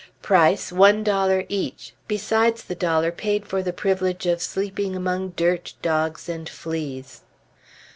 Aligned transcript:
Price, 0.23 0.71
one 0.71 1.03
dollar 1.03 1.43
each, 1.47 1.93
besides 2.07 2.63
the 2.63 2.73
dollar 2.73 3.11
paid 3.11 3.45
for 3.45 3.61
the 3.61 3.71
privilege 3.71 4.25
of 4.25 4.41
sleeping 4.41 4.95
among 4.95 5.29
dirt, 5.37 5.75
dogs, 5.83 6.27
and 6.27 6.49
fleas. 6.49 7.21